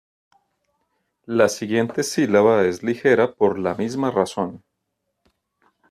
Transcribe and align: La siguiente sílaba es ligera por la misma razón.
La 1.27 1.47
siguiente 1.47 2.01
sílaba 2.01 2.63
es 2.65 2.81
ligera 2.81 3.35
por 3.35 3.59
la 3.59 3.75
misma 3.75 4.09
razón. 4.09 4.63